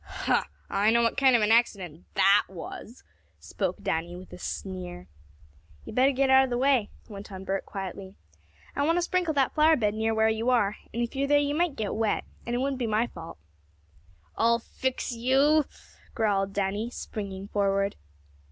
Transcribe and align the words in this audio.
"Huh! 0.03 0.45
I 0.67 0.89
know 0.89 1.03
what 1.03 1.15
kind 1.15 1.35
of 1.35 1.43
an 1.43 1.51
accident 1.51 2.05
that 2.15 2.45
was!" 2.49 3.03
spoke 3.39 3.83
Danny, 3.83 4.15
with 4.15 4.33
a 4.33 4.39
sneer. 4.39 5.05
"You'd 5.85 5.93
better 5.95 6.11
get 6.11 6.31
out 6.31 6.43
of 6.43 6.49
the 6.49 6.57
way," 6.57 6.89
went 7.07 7.31
on 7.31 7.43
Bert 7.43 7.67
quietly. 7.67 8.15
"I 8.75 8.81
want 8.83 8.97
to 8.97 9.03
sprinkle 9.03 9.35
that 9.35 9.53
flower 9.53 9.75
bed 9.75 9.93
near 9.93 10.15
where 10.15 10.27
you 10.27 10.49
are, 10.49 10.75
and 10.91 11.03
if 11.03 11.15
you're 11.15 11.27
there 11.27 11.37
you 11.37 11.53
might 11.53 11.75
get 11.75 11.93
wet, 11.93 12.23
and 12.47 12.55
it 12.55 12.57
wouldn't 12.57 12.81
my 12.89 13.05
fault." 13.05 13.37
"I'll 14.35 14.57
fix 14.57 15.11
you!" 15.11 15.65
growled 16.15 16.51
Danny, 16.51 16.89
springing 16.89 17.47
forward. 17.49 17.95